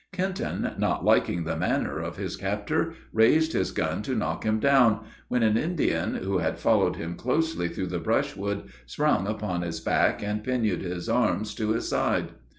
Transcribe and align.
Kenton, 0.11 0.73
not 0.79 1.05
liking 1.05 1.43
the 1.43 1.55
manner 1.55 1.99
of 1.99 2.17
his 2.17 2.35
captor, 2.35 2.95
raised 3.13 3.53
his 3.53 3.69
gun 3.71 4.01
to 4.01 4.15
knock 4.15 4.43
him 4.43 4.59
down, 4.59 5.01
when 5.27 5.43
an 5.43 5.57
Indian, 5.57 6.15
who 6.15 6.39
had 6.39 6.57
followed 6.57 6.95
him 6.95 7.13
closely 7.15 7.67
through 7.69 7.85
the 7.85 7.99
brushwood, 7.99 8.63
sprung 8.87 9.27
upon 9.27 9.61
his 9.61 9.79
back, 9.79 10.23
and 10.23 10.43
pinioned 10.43 10.81
his 10.81 11.07
arms 11.07 11.53
to 11.53 11.73
his 11.73 11.87
side. 11.87 12.29